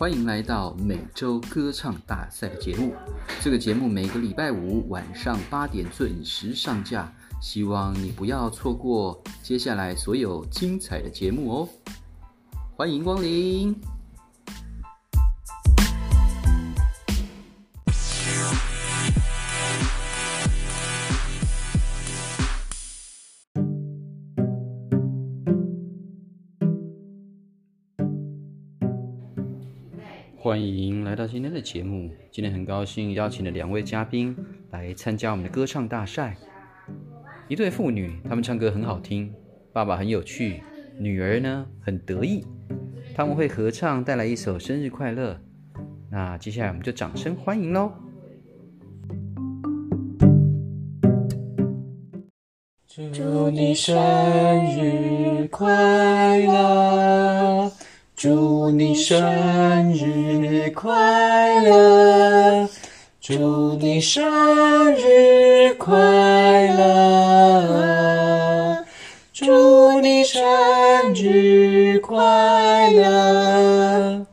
[0.00, 2.94] 欢迎来到每周歌唱大赛的节目。
[3.42, 11.68] 这个节目每个礼拜五晚上八点准时上架，希望你不要错过接下来所有精彩的节目哦。
[12.78, 13.78] 欢迎光临。
[30.42, 32.10] 欢迎来到今天的节目。
[32.30, 34.34] 今天很高兴邀请了两位嘉宾
[34.70, 36.34] 来参加我们的歌唱大赛。
[37.46, 39.30] 一对父女，他们唱歌很好听，
[39.70, 40.62] 爸爸很有趣，
[40.98, 42.42] 女儿呢很得意。
[43.14, 45.38] 他们会合唱，带来一首生日快乐。
[46.10, 47.92] 那接下来我们就掌声欢迎喽！
[53.12, 53.94] 祝你生
[54.74, 57.59] 日快乐！
[58.20, 62.68] 祝你生日快乐！
[63.18, 64.22] 祝你生
[64.94, 65.96] 日快
[66.76, 68.04] 乐！
[69.32, 70.38] 祝你生
[71.14, 74.26] 日快乐！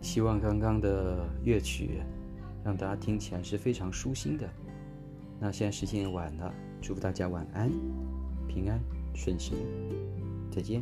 [0.00, 2.00] 希望刚刚的乐曲
[2.64, 4.48] 让大家听起来是非常舒心的。
[5.44, 7.68] 那现在时间也晚了，祝福大家晚安，
[8.46, 8.78] 平安
[9.12, 9.58] 顺心，
[10.52, 10.80] 再见。